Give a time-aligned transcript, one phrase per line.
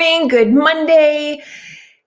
[0.00, 1.42] Good morning, good Monday,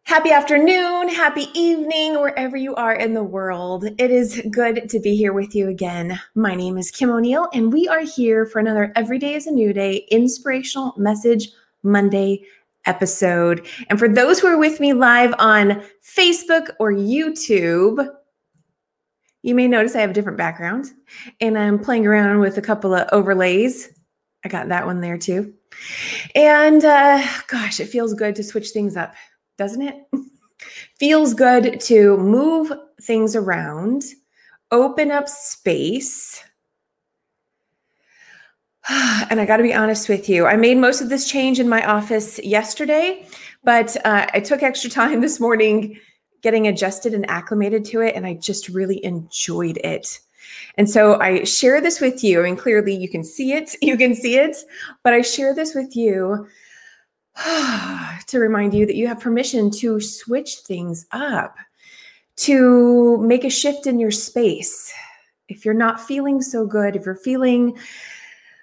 [0.05, 3.85] happy afternoon, happy evening, wherever you are in the world.
[3.99, 6.19] It is good to be here with you again.
[6.33, 9.51] My name is Kim O'Neill, and we are here for another Every Day is a
[9.51, 11.49] New Day inspirational message
[11.83, 12.43] Monday
[12.87, 13.67] episode.
[13.91, 18.07] And for those who are with me live on Facebook or YouTube,
[19.43, 20.87] you may notice I have a different background
[21.39, 23.93] and I'm playing around with a couple of overlays.
[24.43, 25.53] I got that one there too.
[26.35, 29.13] And uh, gosh, it feels good to switch things up,
[29.57, 29.95] doesn't it?
[30.99, 34.03] feels good to move things around,
[34.71, 36.43] open up space.
[39.29, 41.67] And I got to be honest with you, I made most of this change in
[41.67, 43.25] my office yesterday,
[43.63, 45.97] but uh, I took extra time this morning
[46.41, 50.19] getting adjusted and acclimated to it, and I just really enjoyed it.
[50.77, 52.39] And so I share this with you.
[52.39, 54.57] I mean, clearly you can see it, you can see it,
[55.03, 56.47] but I share this with you
[57.45, 61.55] to remind you that you have permission to switch things up,
[62.37, 64.93] to make a shift in your space.
[65.49, 67.77] If you're not feeling so good, if you're feeling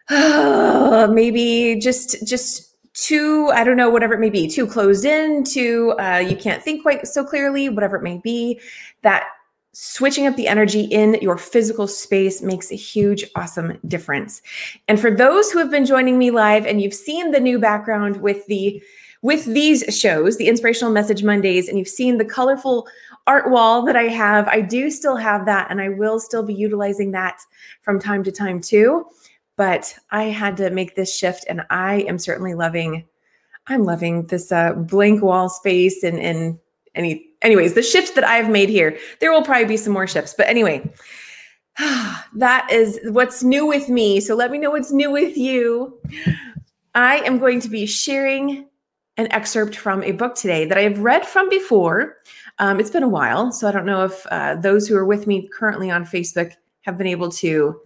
[0.08, 5.44] uh, maybe just just too i don't know whatever it may be too closed in
[5.44, 8.60] too uh, you can't think quite so clearly whatever it may be
[9.02, 9.24] that
[9.72, 14.42] switching up the energy in your physical space makes a huge, awesome difference.
[14.88, 18.20] And for those who have been joining me live and you've seen the new background
[18.20, 18.82] with the
[19.22, 22.88] with these shows, the Inspirational Message Mondays, and you've seen the colorful
[23.26, 26.54] art wall that I have, I do still have that, and I will still be
[26.54, 27.42] utilizing that
[27.82, 29.04] from time to time too.
[29.56, 33.04] But I had to make this shift, and I am certainly loving.
[33.66, 36.58] I'm loving this uh, blank wall space and and
[36.94, 40.34] any anyways, the shift that I've made here, there will probably be some more shifts.
[40.36, 40.90] But anyway,
[41.78, 44.20] that is what's new with me.
[44.20, 45.98] So let me know what's new with you.
[46.94, 48.66] I am going to be sharing
[49.16, 52.16] an excerpt from a book today that I've read from before.
[52.58, 55.26] Um, it's been a while, so I don't know if uh, those who are with
[55.26, 56.52] me currently on Facebook
[56.82, 57.80] have been able to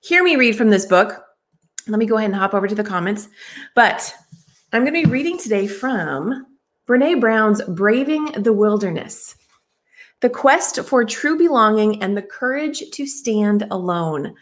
[0.00, 1.24] hear me read from this book.
[1.86, 3.28] Let me go ahead and hop over to the comments.
[3.74, 4.12] But
[4.72, 6.46] I'm going to be reading today from
[6.88, 9.36] Brene Brown's Braving the Wilderness
[10.20, 14.34] The Quest for True Belonging and the Courage to Stand Alone.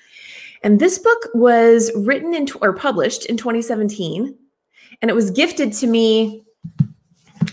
[0.62, 4.32] And this book was written in, or published in 2017,
[5.02, 6.44] and it was gifted to me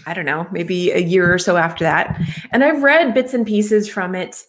[0.06, 2.20] I don't know, maybe a year or so after that.
[2.52, 4.44] And I've read bits and pieces from it,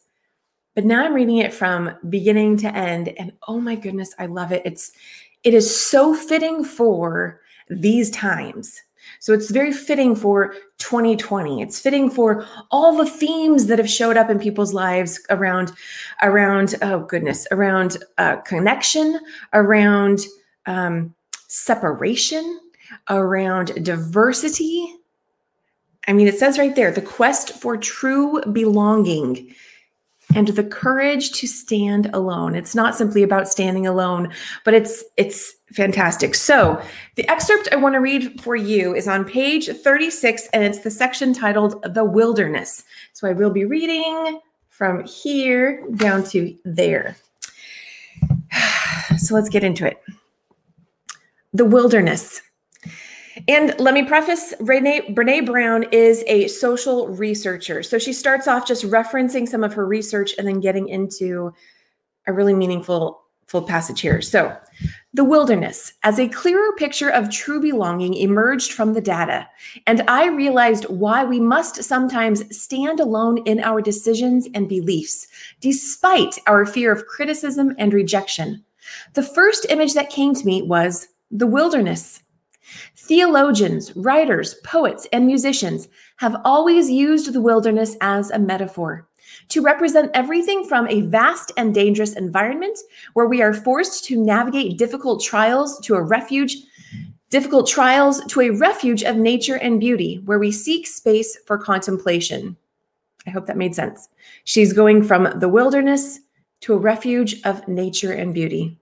[0.74, 4.52] but now I'm reading it from beginning to end and oh my goodness, I love
[4.52, 4.62] it.
[4.64, 4.92] It's
[5.42, 7.40] it is so fitting for
[7.70, 8.80] these times.
[9.20, 11.62] So it's very fitting for 2020.
[11.62, 15.72] It's fitting for all the themes that have showed up in people's lives around,
[16.22, 19.20] around oh goodness, around uh, connection,
[19.52, 20.20] around
[20.66, 21.14] um,
[21.48, 22.60] separation,
[23.08, 24.94] around diversity.
[26.06, 29.54] I mean, it says right there the quest for true belonging
[30.34, 32.54] and the courage to stand alone.
[32.54, 34.32] It's not simply about standing alone,
[34.64, 36.34] but it's it's fantastic.
[36.34, 36.80] So,
[37.16, 40.90] the excerpt I want to read for you is on page 36 and it's the
[40.90, 42.84] section titled The Wilderness.
[43.12, 47.16] So, I will be reading from here down to there.
[49.18, 50.02] So, let's get into it.
[51.52, 52.42] The Wilderness.
[53.48, 57.82] And let me preface Brene, Brene Brown is a social researcher.
[57.82, 61.52] So she starts off just referencing some of her research and then getting into
[62.26, 64.22] a really meaningful full passage here.
[64.22, 64.56] So,
[65.12, 69.46] the wilderness, as a clearer picture of true belonging, emerged from the data.
[69.86, 75.28] And I realized why we must sometimes stand alone in our decisions and beliefs,
[75.60, 78.64] despite our fear of criticism and rejection.
[79.12, 82.23] The first image that came to me was the wilderness.
[83.06, 89.06] Theologians, writers, poets, and musicians have always used the wilderness as a metaphor
[89.50, 92.78] to represent everything from a vast and dangerous environment
[93.12, 96.56] where we are forced to navigate difficult trials to a refuge,
[97.28, 102.56] difficult trials to a refuge of nature and beauty where we seek space for contemplation.
[103.26, 104.08] I hope that made sense.
[104.44, 106.20] She's going from the wilderness
[106.62, 108.78] to a refuge of nature and beauty.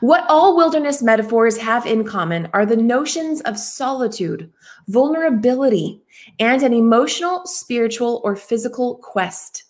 [0.00, 4.52] What all wilderness metaphors have in common are the notions of solitude,
[4.86, 6.00] vulnerability,
[6.38, 9.64] and an emotional, spiritual, or physical quest.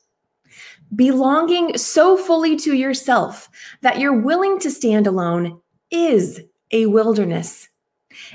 [0.95, 3.49] Belonging so fully to yourself
[3.83, 6.41] that you're willing to stand alone is
[6.71, 7.69] a wilderness,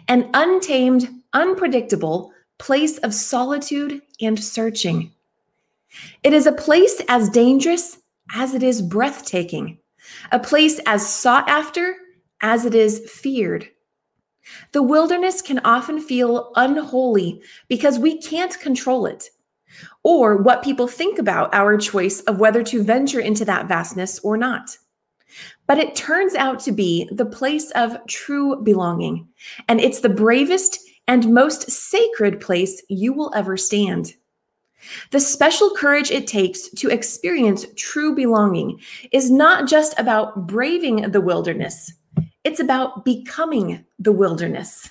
[0.07, 5.11] an untamed, unpredictable place of solitude and searching.
[6.23, 8.00] It is a place as dangerous
[8.33, 9.79] as it is breathtaking
[10.31, 11.95] a place as sought after
[12.42, 13.69] as it is feared.
[14.74, 19.30] The wilderness can often feel unholy because we can't control it
[20.04, 24.38] or what people think about our choice of whether to venture into that vastness or
[24.38, 24.77] not.
[25.65, 29.27] But it turns out to be the place of true belonging,
[29.68, 34.13] and it's the bravest and most sacred place you will ever stand.
[35.12, 38.80] The special courage it takes to experience true belonging
[39.12, 41.94] is not just about braving the wilderness,
[42.44, 44.89] it's about becoming the wilderness.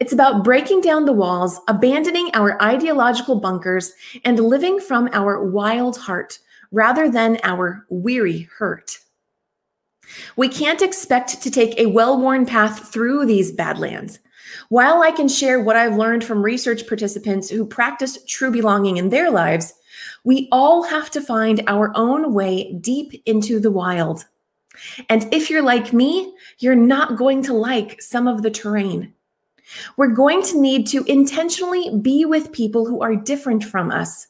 [0.00, 3.92] It's about breaking down the walls, abandoning our ideological bunkers,
[4.24, 6.38] and living from our wild heart
[6.72, 8.98] rather than our weary hurt.
[10.36, 14.18] We can't expect to take a well worn path through these badlands.
[14.68, 19.10] While I can share what I've learned from research participants who practice true belonging in
[19.10, 19.72] their lives,
[20.24, 24.24] we all have to find our own way deep into the wild.
[25.08, 29.14] And if you're like me, you're not going to like some of the terrain.
[29.96, 34.26] We're going to need to intentionally be with people who are different from us.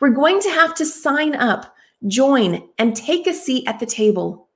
[0.00, 1.74] We're going to have to sign up,
[2.06, 4.48] join, and take a seat at the table.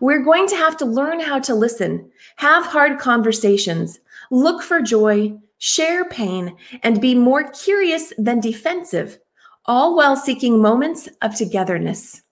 [0.00, 5.38] We're going to have to learn how to listen, have hard conversations, look for joy,
[5.58, 9.18] share pain, and be more curious than defensive,
[9.66, 12.22] all while seeking moments of togetherness.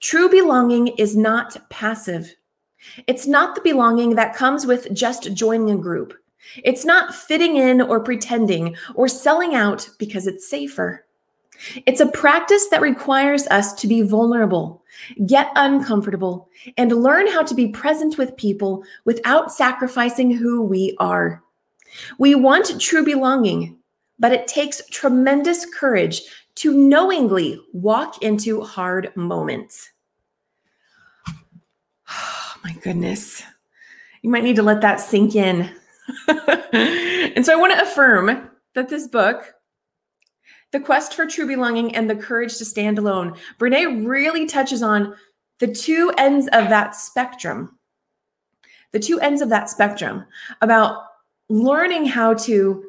[0.00, 2.34] True belonging is not passive.
[3.06, 6.14] It's not the belonging that comes with just joining a group.
[6.64, 11.04] It's not fitting in or pretending or selling out because it's safer.
[11.86, 14.82] It's a practice that requires us to be vulnerable,
[15.26, 21.42] get uncomfortable, and learn how to be present with people without sacrificing who we are.
[22.18, 23.76] We want true belonging,
[24.18, 26.22] but it takes tremendous courage
[26.56, 29.90] to knowingly walk into hard moments.
[32.08, 33.42] Oh, my goodness.
[34.22, 35.70] You might need to let that sink in.
[36.28, 39.54] and so I want to affirm that this book,
[40.72, 45.14] The Quest for True Belonging and the Courage to Stand Alone, Brene really touches on
[45.58, 47.78] the two ends of that spectrum.
[48.92, 50.24] The two ends of that spectrum
[50.60, 51.04] about
[51.48, 52.84] learning how to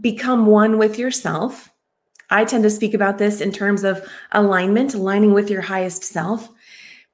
[0.00, 1.70] become one with yourself.
[2.28, 6.50] I tend to speak about this in terms of alignment, aligning with your highest self.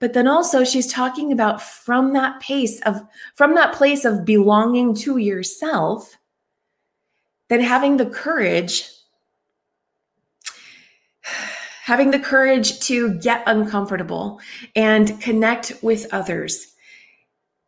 [0.00, 3.02] But then also she's talking about from that pace of
[3.36, 6.18] from that place of belonging to yourself,
[7.48, 8.88] then having the courage
[11.82, 14.40] having the courage to get uncomfortable
[14.76, 16.69] and connect with others.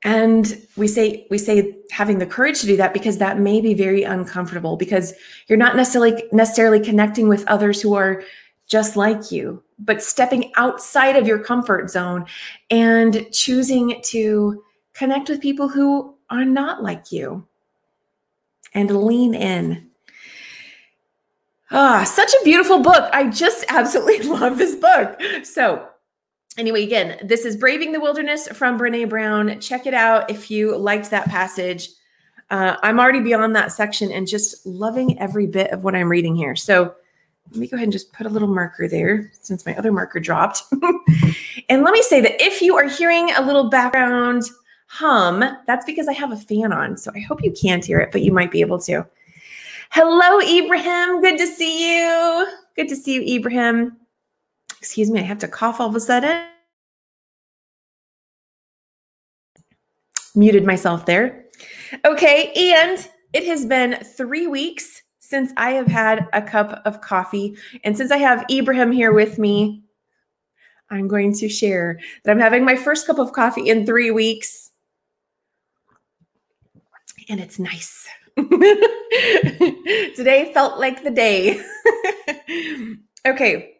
[0.02, 3.74] And we say we say having the courage to do that because that may be
[3.74, 5.14] very uncomfortable because
[5.48, 8.22] you're not necessarily necessarily connecting with others who are
[8.66, 12.26] just like you but stepping outside of your comfort zone
[12.70, 14.62] and choosing to
[14.92, 17.46] connect with people who are not like you
[18.74, 19.90] and lean in
[21.74, 25.86] ah such a beautiful book i just absolutely love this book so
[26.56, 29.60] anyway, again, this is Braving the Wilderness from Brene Brown.
[29.60, 31.88] Check it out if you liked that passage.
[32.50, 36.36] Uh, I'm already beyond that section and just loving every bit of what I'm reading
[36.36, 36.54] here.
[36.54, 36.94] So
[37.50, 40.20] let me go ahead and just put a little marker there since my other marker
[40.20, 40.62] dropped.
[41.68, 44.44] and let me say that if you are hearing a little background
[44.86, 46.96] hum, that's because I have a fan on.
[46.96, 49.04] So I hope you can't hear it, but you might be able to.
[49.94, 51.20] Hello, Ibrahim.
[51.20, 52.48] Good to see you.
[52.74, 53.96] Good to see you, Ibrahim.
[54.80, 56.48] Excuse me, I have to cough all of a sudden.
[60.34, 61.44] Muted myself there.
[62.04, 67.56] Okay, and it has been three weeks since I have had a cup of coffee.
[67.84, 69.84] And since I have Ibrahim here with me,
[70.90, 74.72] I'm going to share that I'm having my first cup of coffee in three weeks.
[77.28, 78.08] And it's nice.
[80.16, 81.60] Today felt like the day.
[83.26, 83.74] okay,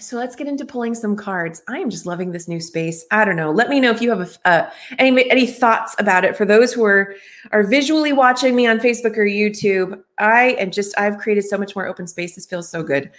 [0.00, 1.62] so let's get into pulling some cards.
[1.68, 3.06] I am just loving this new space.
[3.12, 3.52] I don't know.
[3.52, 6.36] Let me know if you have a, uh, any any thoughts about it.
[6.36, 7.14] For those who are
[7.52, 11.76] are visually watching me on Facebook or YouTube, I am just I've created so much
[11.76, 12.34] more open space.
[12.34, 13.10] This feels so good.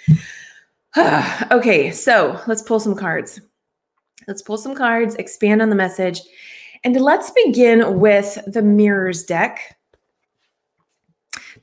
[1.51, 3.39] okay, so let's pull some cards.
[4.27, 6.21] Let's pull some cards, expand on the message,
[6.83, 9.74] and let's begin with the Mirrors deck.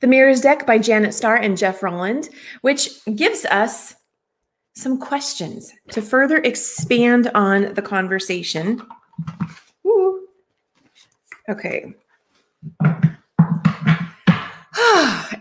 [0.03, 2.27] The Mirrors deck by Janet Starr and Jeff Rolland,
[2.59, 3.95] which gives us
[4.75, 8.81] some questions to further expand on the conversation.
[9.87, 10.27] Ooh.
[11.47, 11.93] Okay.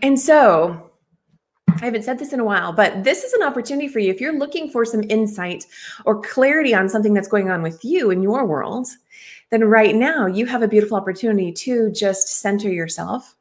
[0.00, 0.92] and so
[1.80, 4.12] I haven't said this in a while, but this is an opportunity for you.
[4.12, 5.66] If you're looking for some insight
[6.04, 8.86] or clarity on something that's going on with you in your world,
[9.50, 13.34] then right now you have a beautiful opportunity to just center yourself.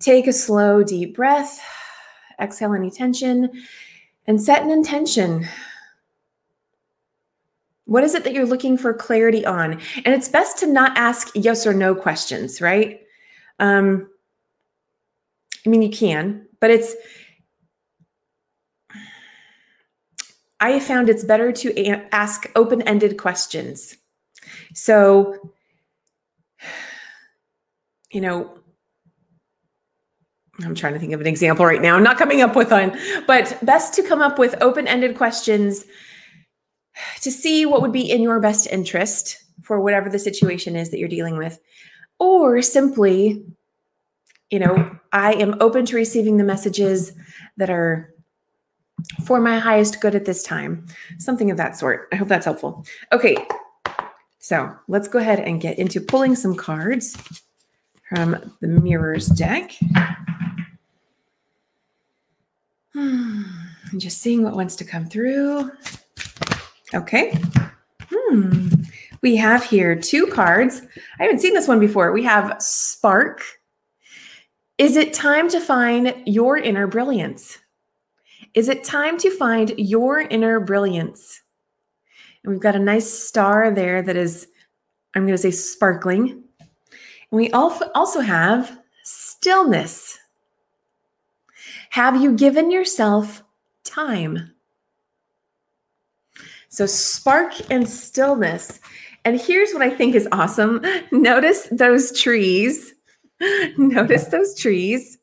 [0.00, 1.60] Take a slow, deep breath,
[2.40, 3.50] exhale any tension,
[4.26, 5.46] and set an intention.
[7.84, 9.80] What is it that you're looking for clarity on?
[10.04, 13.00] And it's best to not ask yes or no questions, right?
[13.58, 14.08] Um,
[15.66, 16.94] I mean, you can, but it's,
[20.60, 23.96] I found it's better to a- ask open ended questions.
[24.74, 25.52] So,
[28.10, 28.59] you know,
[30.64, 31.96] I'm trying to think of an example right now.
[31.96, 35.84] I'm not coming up with one, but best to come up with open ended questions
[37.22, 40.98] to see what would be in your best interest for whatever the situation is that
[40.98, 41.58] you're dealing with,
[42.18, 43.44] or simply
[44.50, 47.12] you know, I am open to receiving the messages
[47.56, 48.12] that are
[49.24, 50.86] for my highest good at this time.
[51.18, 52.08] Something of that sort.
[52.12, 52.84] I hope that's helpful.
[53.12, 53.36] Okay.
[54.40, 57.16] So let's go ahead and get into pulling some cards
[58.08, 59.72] from the mirrors deck.
[63.92, 65.68] And just seeing what wants to come through.
[66.94, 67.36] Okay.
[68.08, 68.68] Hmm.
[69.20, 70.82] We have here two cards.
[71.18, 72.12] I haven't seen this one before.
[72.12, 73.42] We have Spark
[74.80, 77.58] is it time to find your inner brilliance?
[78.54, 81.42] Is it time to find your inner brilliance?
[82.42, 84.48] And we've got a nice star there that is,
[85.14, 86.44] I'm going to say sparkling.
[86.58, 86.68] And
[87.30, 90.18] we also have stillness.
[91.90, 93.42] Have you given yourself
[93.84, 94.52] time?
[96.68, 98.80] So, spark and stillness.
[99.24, 100.82] And here's what I think is awesome
[101.12, 102.94] notice those trees
[103.78, 105.18] Notice those trees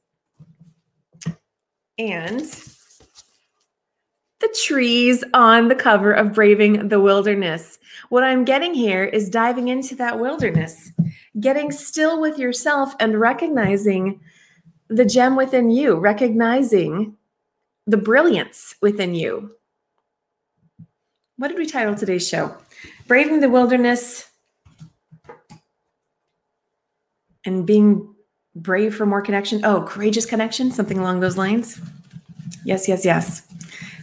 [1.97, 2.41] and
[4.39, 7.79] the trees on the cover of Braving the Wilderness.
[8.09, 10.91] What I'm getting here is diving into that wilderness,
[11.39, 14.19] getting still with yourself and recognizing
[14.89, 17.17] the gem within you, recognizing
[17.85, 19.51] the brilliance within you.
[21.37, 22.55] What did we title today's show?
[23.07, 24.29] Braving the Wilderness
[27.45, 28.13] and being
[28.55, 29.63] brave for more connection.
[29.63, 31.79] Oh, courageous connection, something along those lines.
[32.65, 33.43] Yes, yes, yes.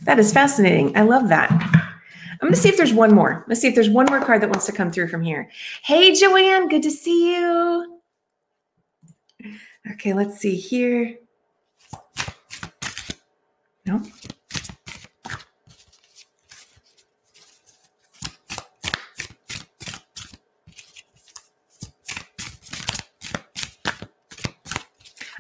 [0.04, 0.96] That is fascinating.
[0.96, 1.50] I love that.
[1.50, 3.44] I'm going to see if there's one more.
[3.48, 5.50] Let's see if there's one more card that wants to come through from here.
[5.82, 7.93] Hey, Joanne, good to see you.
[9.92, 11.18] Okay, let's see here.
[13.86, 14.02] No.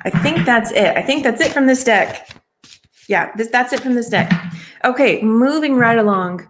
[0.06, 0.94] I think that's it.
[0.96, 2.28] I think that's it from this deck.
[3.08, 4.30] Yeah, this that's it from this deck.
[4.84, 6.46] Okay, moving right along.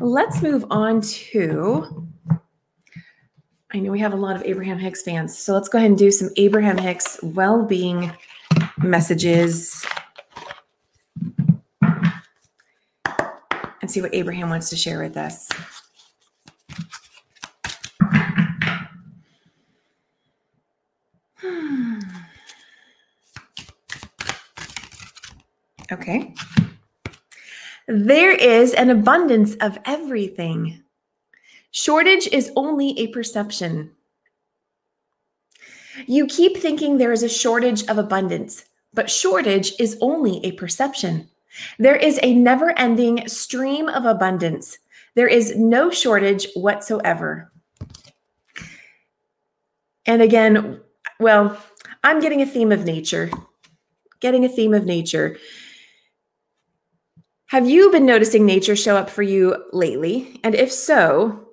[0.00, 2.07] Let's move on to
[3.70, 5.36] I know we have a lot of Abraham Hicks fans.
[5.36, 8.10] So let's go ahead and do some Abraham Hicks well-being
[8.78, 9.84] messages.
[13.82, 15.50] And see what Abraham wants to share with us.
[21.36, 21.98] Hmm.
[25.92, 26.34] Okay.
[27.86, 30.82] There is an abundance of everything.
[31.70, 33.92] Shortage is only a perception.
[36.06, 41.28] You keep thinking there is a shortage of abundance, but shortage is only a perception.
[41.78, 44.78] There is a never ending stream of abundance.
[45.14, 47.50] There is no shortage whatsoever.
[50.06, 50.80] And again,
[51.20, 51.60] well,
[52.04, 53.30] I'm getting a theme of nature,
[54.20, 55.36] getting a theme of nature.
[57.46, 60.40] Have you been noticing nature show up for you lately?
[60.44, 61.47] And if so,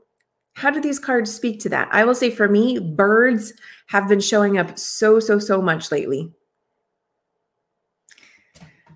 [0.56, 1.90] how do these cards speak to that?
[1.92, 3.54] I will say for me, birds
[3.88, 6.32] have been showing up so, so, so much lately.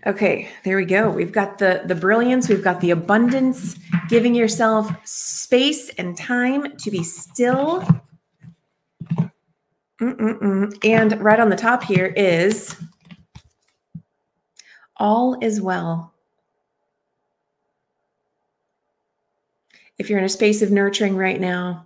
[0.08, 1.10] Okay, there we go.
[1.10, 6.90] We've got the the brilliance, we've got the abundance, giving yourself space and time to
[6.90, 7.86] be still.
[10.02, 10.74] Mm-mm-mm.
[10.86, 12.78] And right on the top here is
[14.96, 16.14] all is well.
[20.00, 21.86] If you're in a space of nurturing right now,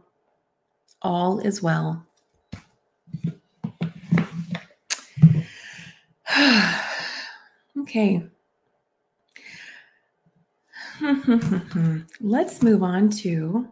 [1.02, 2.06] all is well.
[7.80, 8.24] okay.
[12.22, 13.68] Let's move on to.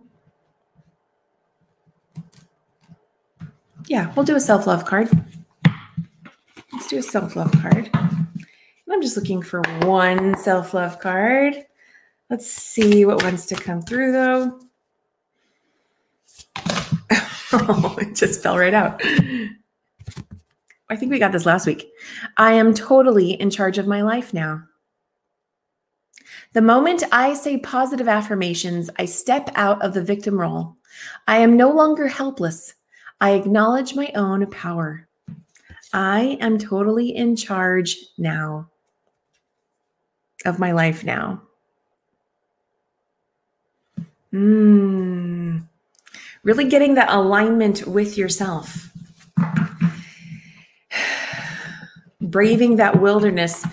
[3.85, 5.09] Yeah, we'll do a self love card.
[6.73, 7.91] Let's do a self love card.
[7.93, 11.65] I'm just looking for one self love card.
[12.31, 14.57] Let's see what wants to come through though.
[17.51, 19.01] oh, it just fell right out.
[20.89, 21.89] I think we got this last week.
[22.37, 24.63] I am totally in charge of my life now.
[26.53, 30.77] The moment I say positive affirmations, I step out of the victim role.
[31.27, 32.75] I am no longer helpless.
[33.19, 35.09] I acknowledge my own power.
[35.91, 38.69] I am totally in charge now
[40.45, 41.41] of my life now.
[44.33, 45.67] Mm.
[46.43, 48.89] Really getting that alignment with yourself.
[52.21, 53.65] Braving that wilderness.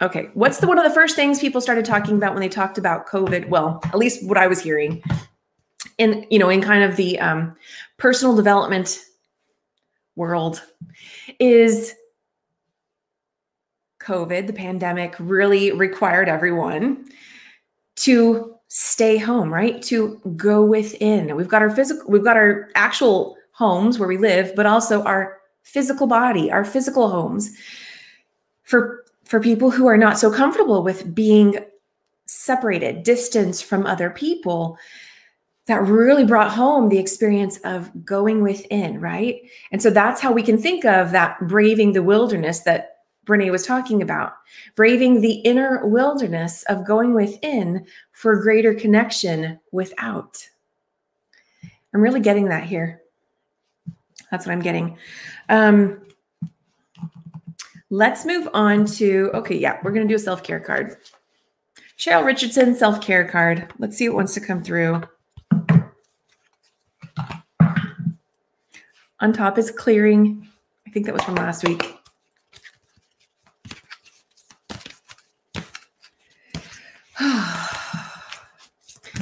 [0.00, 2.78] Okay, what's the one of the first things people started talking about when they talked
[2.78, 3.48] about COVID?
[3.48, 5.02] Well, at least what I was hearing
[5.98, 7.56] in you know in kind of the um,
[7.96, 9.00] personal development
[10.14, 10.62] world
[11.38, 11.94] is
[14.00, 17.08] COVID, the pandemic, really required everyone
[17.96, 19.82] to stay home, right?
[19.84, 21.34] To go within.
[21.34, 25.38] We've got our physical, we've got our actual homes where we live, but also our
[25.62, 27.56] physical body, our physical homes.
[28.62, 31.58] For for people who are not so comfortable with being
[32.26, 34.78] separated, distance from other people,
[35.66, 39.42] that really brought home the experience of going within, right?
[39.70, 42.97] And so that's how we can think of that braving the wilderness that
[43.28, 44.32] Brene was talking about,
[44.74, 50.38] braving the inner wilderness of going within for greater connection without.
[51.94, 53.02] I'm really getting that here.
[54.30, 54.96] That's what I'm getting.
[55.50, 56.00] Um,
[57.90, 60.96] let's move on to, okay, yeah, we're going to do a self care card.
[61.98, 63.72] Cheryl Richardson, self care card.
[63.78, 65.02] Let's see what wants to come through.
[69.20, 70.48] On top is clearing.
[70.86, 71.97] I think that was from last week.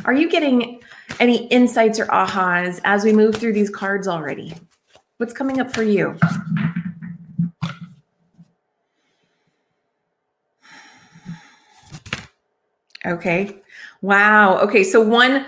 [0.06, 0.80] Are you getting
[1.18, 4.54] any insights or ahas as we move through these cards already?
[5.16, 6.16] What's coming up for you?
[13.04, 13.60] Okay.
[14.00, 14.58] Wow.
[14.60, 14.84] Okay.
[14.84, 15.44] So one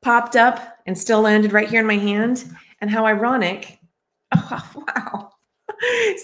[0.00, 2.44] popped up and still landed right here in my hand.
[2.80, 3.78] And how ironic.
[4.34, 5.30] Oh, wow.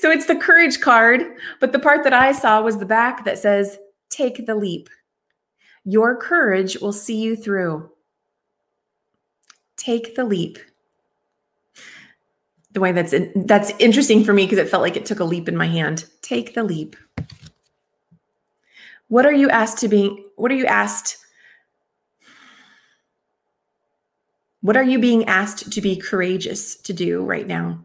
[0.01, 1.23] So it's the courage card,
[1.61, 3.79] but the part that I saw was the back that says,
[4.11, 4.89] Take the leap.
[5.85, 7.91] Your courage will see you through.
[9.77, 10.59] Take the leap.
[12.73, 15.49] The way that's that's interesting for me because it felt like it took a leap
[15.49, 16.07] in my hand.
[16.23, 16.97] Take the leap.
[19.09, 20.25] What are you asked to be?
[20.37, 21.19] What are you asked
[24.63, 27.81] What are you being asked to be courageous to do right now?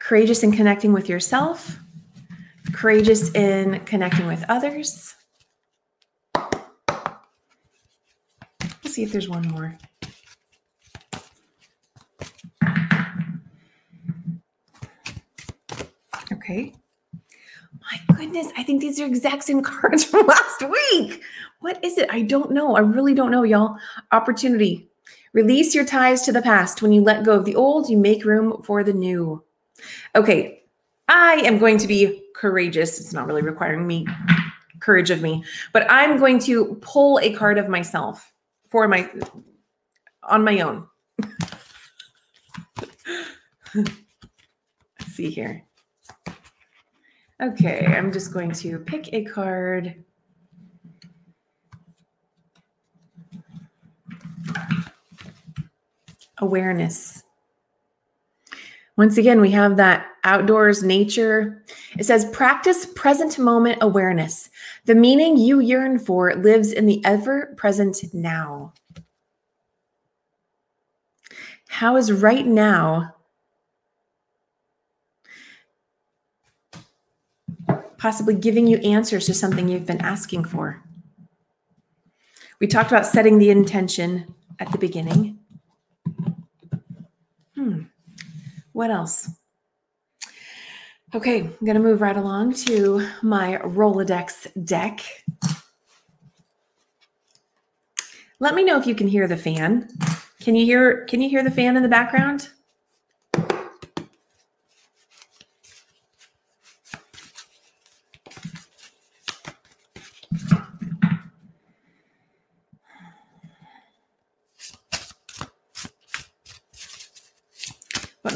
[0.00, 1.78] Courageous in connecting with yourself,
[2.72, 5.14] courageous in connecting with others.
[8.84, 9.76] Let's see if there's one more.
[16.32, 16.74] Okay.
[17.80, 21.22] My goodness, I think these are exact same cards from last week.
[21.60, 22.08] What is it?
[22.10, 22.76] I don't know.
[22.76, 23.76] I really don't know, y'all.
[24.12, 24.88] Opportunity.
[25.32, 26.80] Release your ties to the past.
[26.82, 29.42] When you let go of the old, you make room for the new.
[30.14, 30.57] Okay,
[31.20, 33.00] I am going to be courageous.
[33.00, 34.06] It's not really requiring me
[34.78, 38.32] courage of me, but I'm going to pull a card of myself
[38.68, 39.10] for my
[40.22, 40.86] on my own.
[43.74, 43.92] Let's
[45.08, 45.64] see here.
[47.42, 50.04] Okay, I'm just going to pick a card.
[56.38, 57.24] Awareness.
[58.98, 61.62] Once again, we have that outdoors nature.
[61.96, 64.50] It says, practice present moment awareness.
[64.86, 68.74] The meaning you yearn for lives in the ever present now.
[71.68, 73.14] How is right now
[77.98, 80.82] possibly giving you answers to something you've been asking for?
[82.58, 85.38] We talked about setting the intention at the beginning.
[87.54, 87.82] Hmm.
[88.78, 89.28] What else?
[91.12, 95.00] Okay, I'm going to move right along to my Rolodex deck.
[98.38, 99.88] Let me know if you can hear the fan.
[100.40, 102.50] Can you hear can you hear the fan in the background?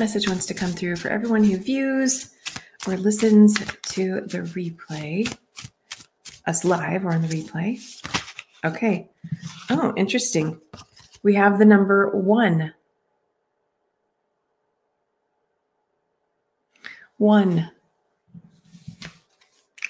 [0.03, 2.35] Message wants to come through for everyone who views
[2.89, 5.33] or listens to the replay,
[6.45, 7.79] us live or on the replay.
[8.65, 9.09] Okay.
[9.71, 10.61] Oh, interesting.
[11.23, 12.75] We have the number one.
[17.19, 17.71] One.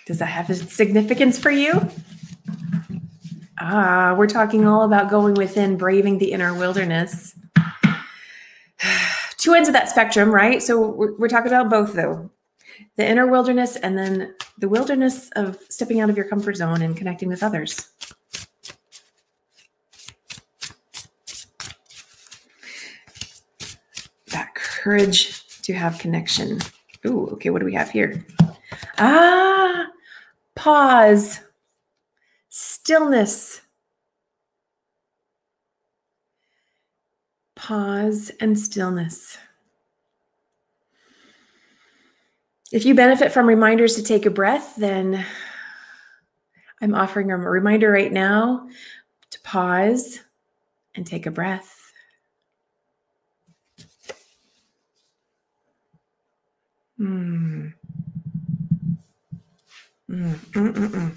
[0.04, 1.88] Does that have a significance for you?
[3.58, 7.34] Ah, we're talking all about going within, braving the inner wilderness.
[9.42, 10.62] Two ends of that spectrum, right?
[10.62, 12.30] So we're, we're talking about both, though
[12.96, 16.96] the inner wilderness and then the wilderness of stepping out of your comfort zone and
[16.96, 17.90] connecting with others.
[24.28, 26.60] That courage to have connection.
[27.04, 28.24] Ooh, okay, what do we have here?
[28.98, 29.88] Ah,
[30.54, 31.40] pause,
[32.48, 33.60] stillness.
[37.62, 39.38] Pause and stillness.
[42.72, 45.24] If you benefit from reminders to take a breath, then
[46.80, 48.66] I'm offering a reminder right now
[49.30, 50.18] to pause
[50.96, 51.92] and take a breath.
[56.98, 57.74] Mm,
[60.10, 61.12] mm, mm.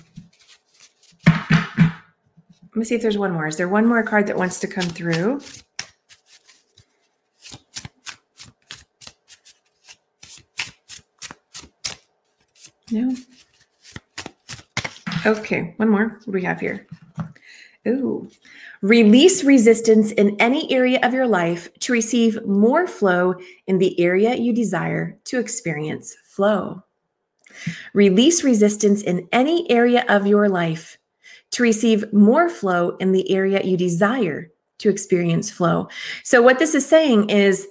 [1.27, 3.47] Let me see if there's one more.
[3.47, 5.41] Is there one more card that wants to come through?
[12.91, 13.15] No.
[15.25, 16.07] Okay, one more.
[16.07, 16.87] What do we have here?
[17.87, 18.29] Ooh.
[18.81, 23.35] Release resistance in any area of your life to receive more flow
[23.67, 26.83] in the area you desire to experience flow.
[27.93, 30.97] Release resistance in any area of your life
[31.51, 35.87] to receive more flow in the area you desire to experience flow.
[36.23, 37.67] So, what this is saying is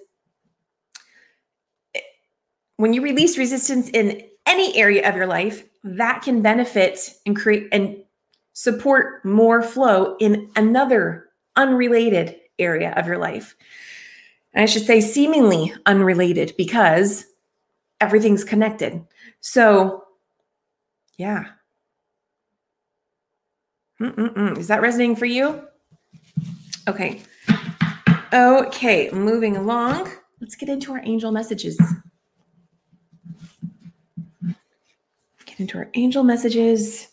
[2.76, 7.68] when you release resistance in any area of your life, that can benefit and create
[7.72, 7.96] and
[8.52, 13.56] support more flow in another unrelated area of your life.
[14.52, 17.26] And I should say, seemingly unrelated because
[18.00, 19.04] everything's connected.
[19.40, 20.04] So,
[21.18, 21.46] yeah.
[24.00, 24.58] Mm-mm-mm.
[24.58, 25.62] Is that resonating for you?
[26.88, 27.22] Okay.
[28.32, 30.10] Okay, moving along.
[30.40, 31.80] Let's get into our angel messages.
[35.54, 37.06] Get into our angel messages.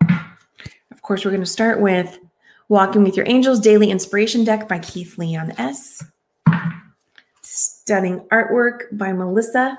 [0.00, 2.20] Of course, we're going to start with
[2.68, 6.04] Walking with Your Angels Daily Inspiration Deck by Keith Leon S.
[7.42, 9.76] Stunning artwork by Melissa.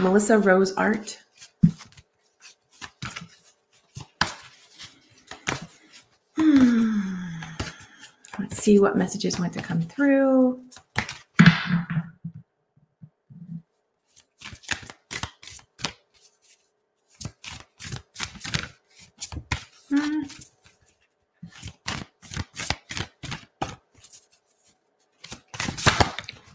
[0.00, 1.20] Melissa Rose Art.
[6.34, 7.00] Hmm.
[8.40, 10.64] Let's see what messages want to come through.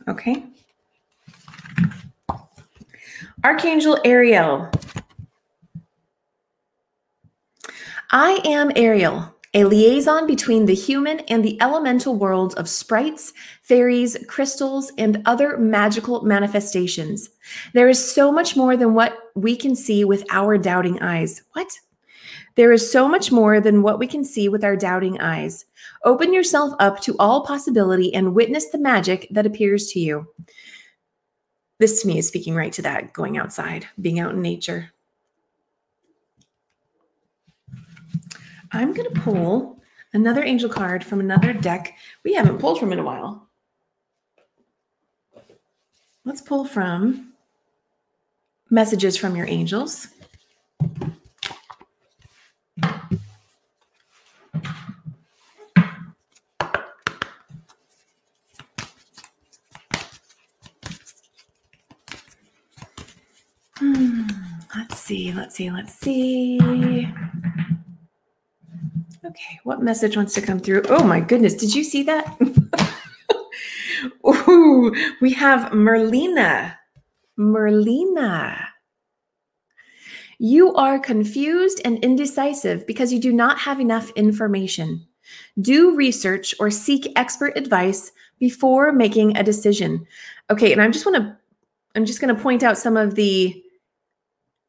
[0.05, 0.43] Okay.
[3.63, 4.69] Archangel Ariel.
[8.11, 14.17] I am Ariel, a liaison between the human and the elemental worlds of sprites, fairies,
[14.27, 17.29] crystals, and other magical manifestations.
[17.73, 21.41] There is so much more than what we can see with our doubting eyes.
[21.53, 21.71] What?
[22.55, 25.63] There is so much more than what we can see with our doubting eyes.
[26.03, 30.27] Open yourself up to all possibility and witness the magic that appears to you.
[31.83, 34.93] This to me is speaking right to that going outside, being out in nature.
[38.71, 39.81] I'm going to pull
[40.13, 43.49] another angel card from another deck we haven't pulled from in a while.
[46.23, 47.33] Let's pull from
[48.69, 50.07] messages from your angels.
[63.83, 64.27] Hmm,
[65.43, 66.57] let's see, let's see.
[69.25, 70.83] Okay, what message wants to come through?
[70.87, 72.37] Oh my goodness, did you see that?
[74.25, 76.75] Ooh, we have Merlina.
[77.37, 78.67] Merlina.
[80.39, 85.05] You are confused and indecisive because you do not have enough information.
[85.59, 90.07] Do research or seek expert advice before making a decision.
[90.49, 91.37] Okay, and I'm just want to
[91.95, 93.62] I'm just going to point out some of the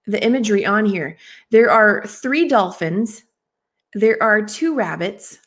[0.06, 1.16] the imagery on here.
[1.50, 3.22] There are three dolphins,
[3.94, 5.38] there are two rabbits,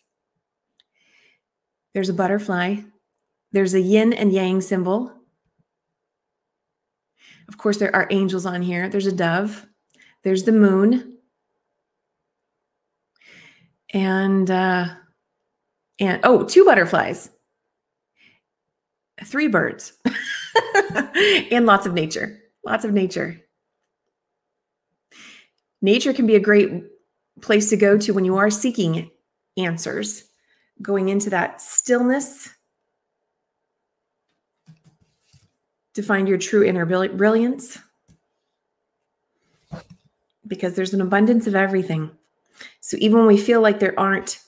[1.94, 2.78] there's a butterfly,
[3.52, 5.18] there's a yin and yang symbol,
[7.48, 8.90] Of course, there are angels on here.
[8.90, 9.66] There's a dove.
[10.24, 11.18] There's the moon.
[13.94, 14.88] And uh
[16.00, 17.30] and oh, two butterflies.
[19.24, 19.94] Three birds.
[21.52, 22.40] and lots of nature.
[22.66, 23.42] Lots of nature.
[25.82, 26.84] Nature can be a great
[27.42, 29.12] place to go to when you are seeking
[29.58, 30.24] answers,
[30.82, 32.50] going into that stillness
[35.94, 37.80] to find your true inner brilliance.
[40.46, 42.12] Because there's an abundance of everything.
[42.80, 44.40] So even when we feel like there aren't,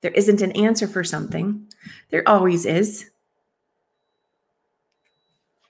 [0.00, 1.66] there isn't an answer for something,
[2.10, 3.10] there always is.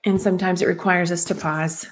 [0.05, 1.87] And sometimes it requires us to pause.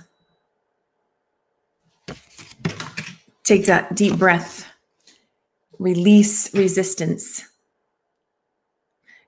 [3.48, 4.68] Take that deep breath,
[5.80, 7.46] release resistance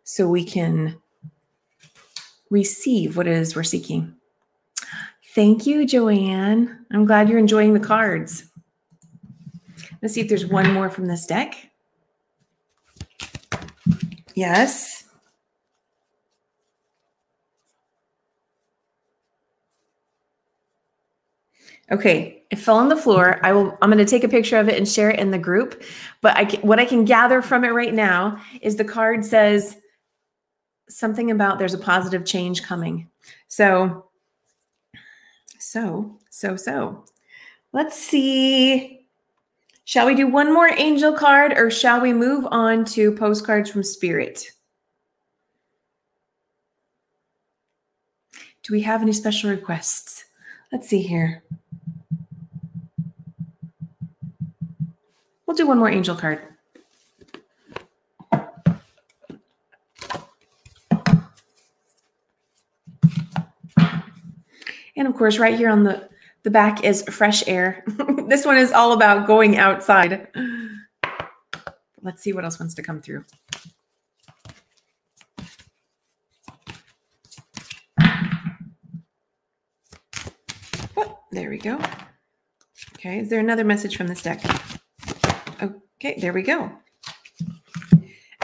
[0.04, 0.98] so we can
[2.50, 4.14] receive what it is we're seeking.
[5.34, 6.86] Thank you, Joanne.
[6.92, 8.44] I'm glad you're enjoying the cards.
[10.02, 11.70] Let's see if there's one more from this deck.
[14.36, 14.99] Yes.
[21.92, 23.40] Okay, it fell on the floor.
[23.44, 23.78] I will.
[23.82, 25.84] I'm going to take a picture of it and share it in the group.
[26.22, 29.78] But I, what I can gather from it right now is the card says
[30.88, 33.08] something about there's a positive change coming.
[33.48, 34.06] So,
[35.60, 37.06] so, so, so.
[37.72, 39.08] Let's see.
[39.86, 43.84] Shall we do one more angel card, or shall we move on to postcards from
[43.84, 44.52] Spirit?
[48.62, 50.26] Do we have any special requests?
[50.72, 51.44] Let's see here.
[55.50, 56.44] We'll do one more angel card.
[64.96, 66.08] And of course, right here on the,
[66.44, 67.84] the back is fresh air.
[68.28, 70.28] this one is all about going outside.
[72.04, 73.26] Let's see what else wants to come through.
[80.96, 81.82] Oh, there we go.
[82.98, 84.44] Okay, is there another message from this deck?
[86.02, 86.72] Okay, there we go.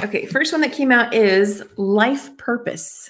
[0.03, 3.09] Okay, first one that came out is life purpose.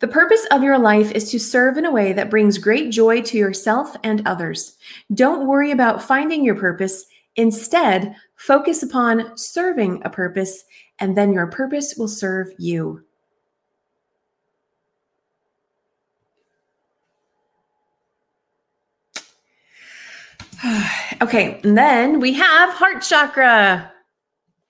[0.00, 3.22] The purpose of your life is to serve in a way that brings great joy
[3.22, 4.76] to yourself and others.
[5.14, 7.06] Don't worry about finding your purpose.
[7.36, 10.64] Instead, focus upon serving a purpose,
[10.98, 13.02] and then your purpose will serve you.
[21.22, 23.92] okay, and then we have heart chakra.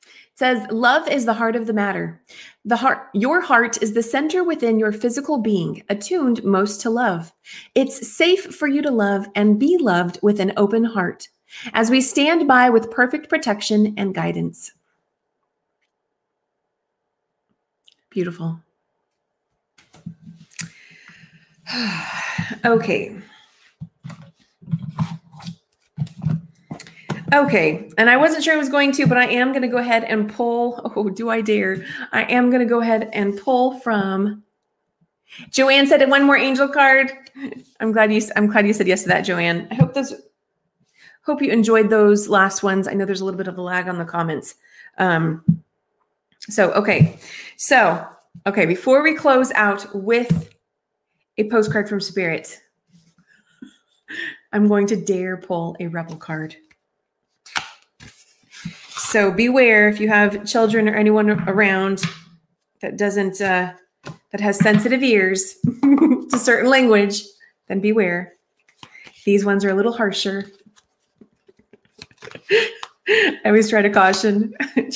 [0.04, 2.22] It says love is the heart of the matter.
[2.64, 7.32] The heart your heart is the center within your physical being, attuned most to love.
[7.74, 11.28] It's safe for you to love and be loved with an open heart
[11.72, 14.72] as we stand by with perfect protection and guidance.
[18.10, 18.60] Beautiful.
[22.64, 23.16] okay.
[27.34, 29.78] Okay, and I wasn't sure I was going to, but I am going to go
[29.78, 30.92] ahead and pull.
[30.96, 31.84] Oh, do I dare?
[32.12, 34.44] I am going to go ahead and pull from.
[35.50, 37.10] Joanne said one more angel card.
[37.80, 38.22] I'm glad you.
[38.36, 39.66] I'm glad you said yes to that, Joanne.
[39.70, 40.14] I hope those.
[41.24, 42.86] Hope you enjoyed those last ones.
[42.86, 44.54] I know there's a little bit of a lag on the comments.
[44.98, 45.44] Um,
[46.40, 47.18] so okay,
[47.56, 48.06] so
[48.46, 48.66] okay.
[48.66, 50.48] Before we close out with
[51.38, 52.60] a postcard from Spirit,
[54.52, 56.56] I'm going to dare pull a rebel card.
[59.10, 62.02] So beware if you have children or anyone around
[62.82, 63.72] that doesn't uh,
[64.32, 67.22] that has sensitive ears to certain language,
[67.68, 68.34] then beware.
[69.24, 70.50] These ones are a little harsher.
[73.08, 74.52] I always try to caution.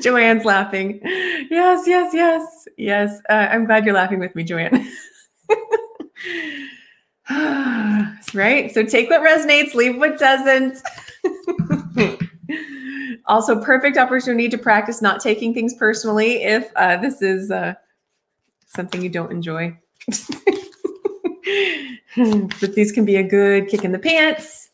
[0.00, 1.00] Joanne's laughing.
[1.50, 3.20] Yes, yes, yes, yes.
[3.28, 4.90] Uh, I'm glad you're laughing with me, Joanne.
[8.34, 8.72] right?
[8.72, 10.78] So take what resonates, leave what doesn't.
[13.26, 17.74] also, perfect opportunity to practice not taking things personally if uh, this is uh,
[18.66, 19.76] something you don't enjoy.
[22.60, 24.70] but these can be a good kick in the pants,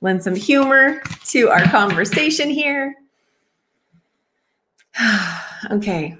[0.00, 2.94] lend some humor to our conversation here.
[5.70, 6.16] okay,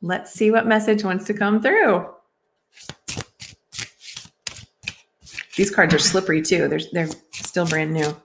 [0.00, 2.08] let's see what message wants to come through.
[5.56, 6.68] These cards are slippery too.
[6.68, 8.16] They're they're still brand new.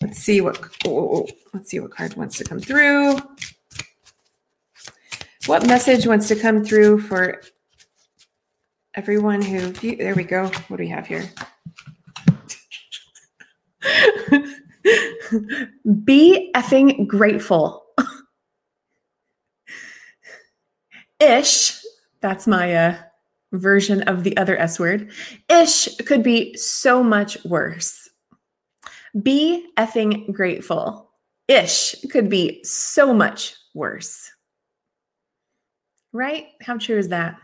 [0.00, 3.18] Let's see what oh, let's see what card wants to come through.
[5.46, 7.40] What message wants to come through for
[8.94, 10.44] everyone who, there we go.
[10.68, 11.30] What do we have here?
[16.04, 17.86] Be effing grateful.
[21.20, 21.80] Ish,
[22.20, 22.98] that's my uh,
[23.52, 25.10] version of the other S word.
[25.48, 28.08] Ish could be so much worse.
[29.22, 31.10] Be effing grateful.
[31.48, 34.30] Ish could be so much worse.
[36.12, 36.46] Right?
[36.60, 37.38] How true is that?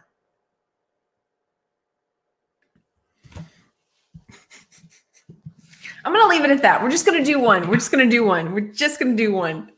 [6.04, 6.82] I'm going to leave it at that.
[6.82, 7.66] We're just going to do one.
[7.66, 8.52] We're just going to do one.
[8.52, 9.70] We're just going to do one.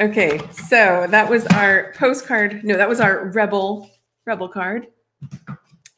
[0.00, 0.38] Okay.
[0.50, 2.64] So that was our postcard.
[2.64, 3.90] No, that was our rebel
[4.26, 4.86] rebel card.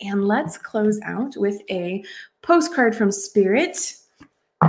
[0.00, 2.04] And let's close out with a
[2.42, 3.94] postcard from Spirit.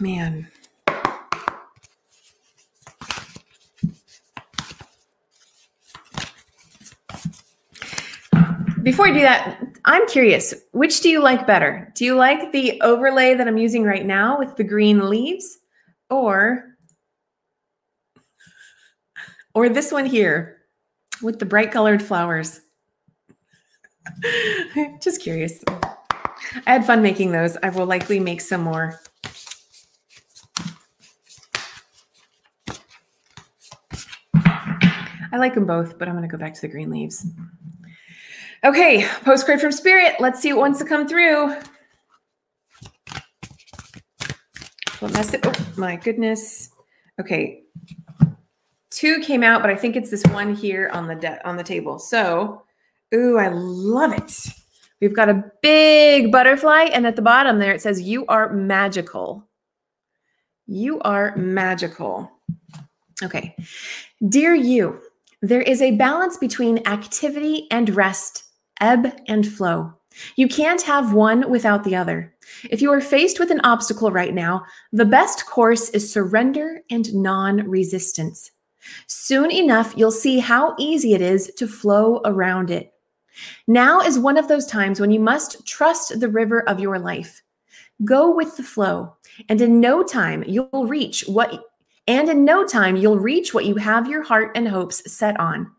[0.00, 0.48] Man.
[8.82, 11.92] Before I do that, I'm curious, which do you like better?
[11.94, 15.58] Do you like the overlay that I'm using right now with the green leaves
[16.08, 16.76] or
[19.54, 20.62] or this one here
[21.22, 22.60] with the bright colored flowers?
[25.00, 25.62] Just curious.
[26.66, 27.56] I had fun making those.
[27.62, 29.00] I will likely make some more.
[35.32, 37.24] I like them both, but I'm going to go back to the green leaves.
[38.62, 40.16] Okay, postcard from Spirit.
[40.20, 41.56] Let's see what wants to come through.
[44.98, 45.40] What message?
[45.44, 46.68] Oh my goodness.
[47.18, 47.62] Okay,
[48.90, 51.62] two came out, but I think it's this one here on the de- on the
[51.62, 51.98] table.
[51.98, 52.62] So,
[53.14, 54.36] ooh, I love it.
[55.00, 59.48] We've got a big butterfly, and at the bottom there it says, "You are magical."
[60.66, 62.30] You are magical.
[63.22, 63.56] Okay,
[64.28, 65.00] dear you.
[65.40, 68.44] There is a balance between activity and rest
[68.80, 69.94] ebb and flow.
[70.36, 72.34] You can't have one without the other.
[72.70, 77.14] If you are faced with an obstacle right now, the best course is surrender and
[77.14, 78.50] non resistance.
[79.06, 82.92] Soon enough, you'll see how easy it is to flow around it.
[83.66, 87.42] Now is one of those times when you must trust the river of your life.
[88.04, 89.16] Go with the flow,
[89.48, 91.64] and in no time you'll reach what
[92.08, 95.70] and in no time you'll reach what you have your heart and hopes set on.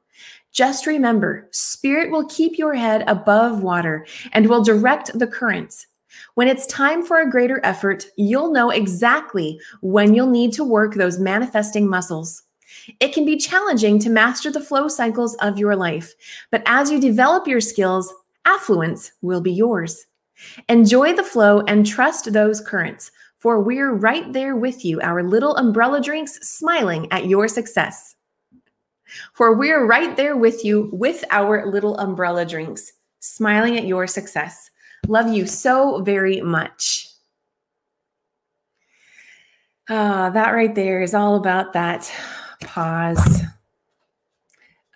[0.52, 5.88] Just remember, Spirit will keep your head above water and will direct the currents.
[6.36, 10.94] When it's time for a greater effort, you'll know exactly when you'll need to work
[10.94, 12.44] those manifesting muscles.
[13.00, 16.14] It can be challenging to master the flow cycles of your life,
[16.52, 18.14] but as you develop your skills,
[18.46, 20.06] affluence will be yours.
[20.68, 25.56] Enjoy the flow and trust those currents, for we're right there with you, our little
[25.56, 28.16] umbrella drinks, smiling at your success.
[29.34, 34.69] For we're right there with you with our little umbrella drinks, smiling at your success.
[35.08, 37.08] Love you so very much.
[39.89, 42.12] Ah, that right there is all about that
[42.62, 43.41] pause,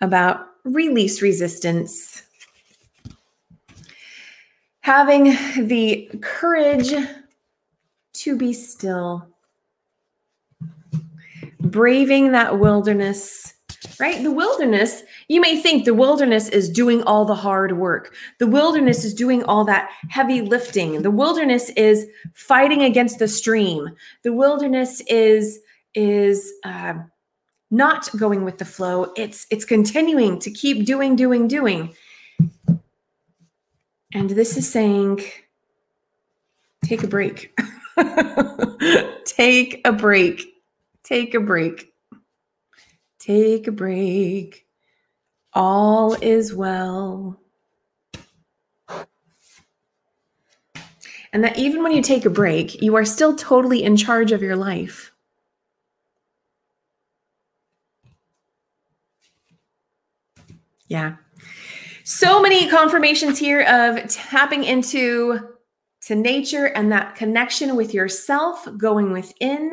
[0.00, 2.22] about release resistance,
[4.80, 5.24] having
[5.66, 6.94] the courage
[8.14, 9.28] to be still,
[11.60, 13.55] braving that wilderness
[13.98, 14.22] right?
[14.22, 18.14] The wilderness, you may think the wilderness is doing all the hard work.
[18.38, 21.02] The wilderness is doing all that heavy lifting.
[21.02, 23.90] The wilderness is fighting against the stream.
[24.22, 25.60] The wilderness is
[25.94, 26.94] is uh,
[27.70, 29.12] not going with the flow.
[29.16, 31.94] It's it's continuing to keep doing, doing, doing.
[34.12, 35.20] And this is saying,
[36.84, 37.58] take a break.
[39.24, 40.42] take a break.
[41.02, 41.92] Take a break.
[43.26, 44.66] Take a break.
[45.52, 47.40] All is well.
[51.32, 54.42] And that even when you take a break, you are still totally in charge of
[54.42, 55.12] your life.
[60.86, 61.16] Yeah.
[62.04, 65.40] So many confirmations here of tapping into
[66.02, 69.72] to nature and that connection with yourself going within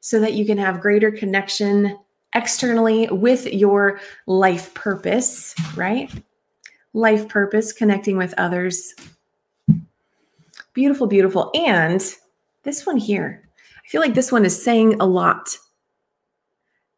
[0.00, 1.98] so that you can have greater connection
[2.34, 6.10] externally with your life purpose, right?
[6.92, 8.94] Life purpose, connecting with others.
[10.72, 11.50] Beautiful, beautiful.
[11.54, 12.02] And
[12.64, 13.48] this one here,
[13.84, 15.56] I feel like this one is saying a lot.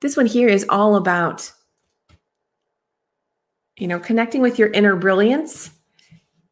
[0.01, 1.51] This one here is all about,
[3.77, 5.71] you know, connecting with your inner brilliance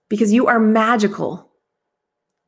[0.09, 1.51] because you are magical.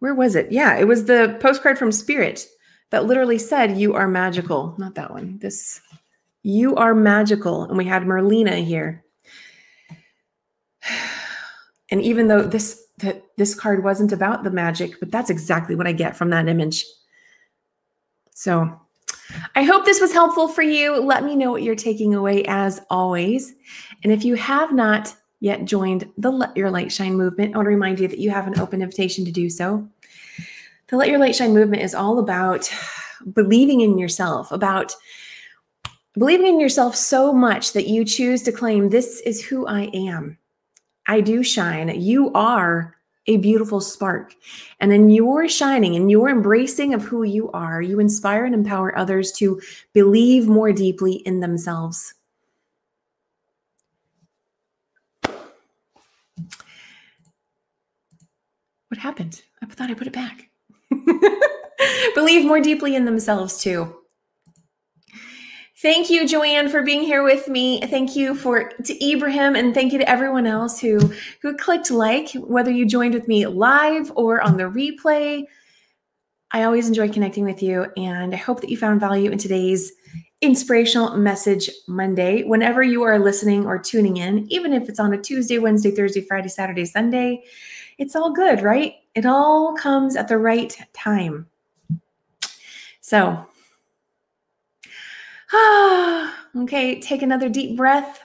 [0.01, 0.53] Where was it?
[0.53, 2.47] Yeah, it was the postcard from Spirit.
[2.91, 4.75] that literally said, You are magical.
[4.79, 5.39] Not that one.
[5.39, 5.81] This,
[6.47, 7.65] you are magical.
[7.65, 9.05] And we had Merlina here.
[11.91, 15.89] And even though this that this card wasn't about the magic, but that's exactly what
[15.89, 16.85] I get from that image.
[18.33, 18.81] So
[19.57, 21.01] I hope this was helpful for you.
[21.01, 23.53] Let me know what you're taking away as always.
[24.05, 27.67] And if you have not yet joined the Let Your Light Shine movement, I want
[27.67, 29.87] to remind you that you have an open invitation to do so.
[30.89, 32.73] The Let Your Light Shine movement is all about
[33.33, 34.95] believing in yourself, about
[36.19, 40.39] believing in yourself so much that you choose to claim, This is who I am.
[41.07, 41.89] I do shine.
[42.01, 42.97] You are
[43.27, 44.35] a beautiful spark.
[44.81, 48.97] And in your shining and your embracing of who you are, you inspire and empower
[48.97, 49.61] others to
[49.93, 52.15] believe more deeply in themselves.
[58.89, 59.43] What happened?
[59.63, 60.49] I thought I put it back.
[62.15, 63.95] believe more deeply in themselves too.
[65.83, 67.83] Thank you, Joanne, for being here with me.
[67.83, 70.99] Thank you for to Ibrahim, and thank you to everyone else who
[71.43, 75.45] who clicked like, whether you joined with me live or on the replay.
[76.51, 79.93] I always enjoy connecting with you, and I hope that you found value in today's
[80.41, 82.43] inspirational message Monday.
[82.45, 86.23] Whenever you are listening or tuning in, even if it's on a Tuesday, Wednesday, Thursday,
[86.23, 87.45] Friday, Saturday, Sunday,
[87.99, 88.95] it's all good, right?
[89.15, 91.49] It all comes at the right time.
[93.03, 93.47] So
[95.55, 98.21] okay, take another deep breath.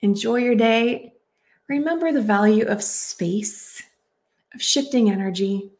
[0.00, 1.12] Enjoy your day.
[1.68, 3.82] Remember the value of space,
[4.54, 5.70] of shifting energy,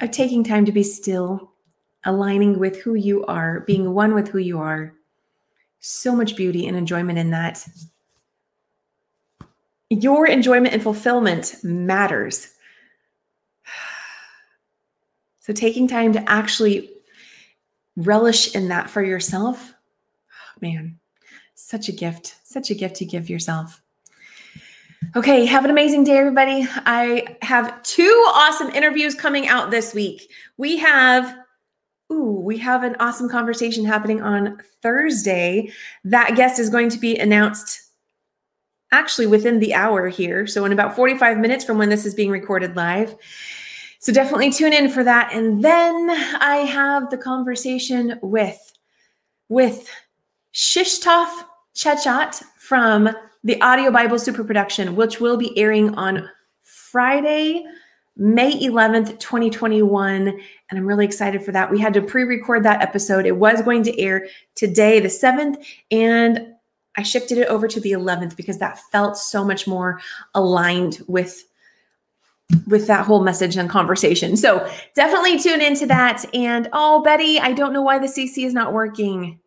[0.00, 1.52] of taking time to be still,
[2.04, 4.94] aligning with who you are, being one with who you are.
[5.80, 7.66] So much beauty and enjoyment in that.
[9.90, 12.54] Your enjoyment and fulfillment matters.
[15.40, 16.90] So, taking time to actually
[17.98, 19.74] relish in that for yourself,
[20.30, 20.98] oh, man,
[21.54, 23.82] such a gift, such a gift to give yourself.
[25.16, 26.66] Okay, have an amazing day, everybody.
[26.86, 30.30] I have two awesome interviews coming out this week.
[30.56, 31.36] We have,
[32.12, 35.72] ooh, we have an awesome conversation happening on Thursday.
[36.04, 37.80] That guest is going to be announced
[38.92, 40.46] actually within the hour here.
[40.46, 43.16] So, in about 45 minutes from when this is being recorded live.
[44.00, 45.32] So definitely tune in for that.
[45.32, 48.72] And then I have the conversation with
[49.48, 49.88] with
[50.54, 51.28] Krzysztof
[51.74, 53.08] Czeczot from
[53.44, 56.28] the Audio Bible Super Production, which will be airing on
[56.62, 57.64] Friday,
[58.16, 60.28] May 11th, 2021.
[60.28, 60.40] And
[60.70, 61.70] I'm really excited for that.
[61.70, 63.26] We had to pre record that episode.
[63.26, 66.54] It was going to air today, the 7th, and
[66.96, 70.00] I shifted it over to the 11th because that felt so much more
[70.34, 71.44] aligned with
[72.66, 74.36] with that whole message and conversation.
[74.36, 76.24] So definitely tune into that.
[76.34, 79.38] And oh, Betty, I don't know why the CC is not working.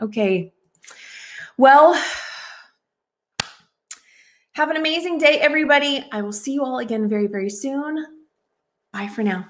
[0.00, 0.52] Okay.
[1.58, 2.00] Well,
[4.52, 6.06] have an amazing day, everybody.
[6.12, 8.04] I will see you all again very, very soon.
[8.92, 9.48] Bye for now.